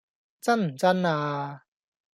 [0.41, 1.65] 真唔真呀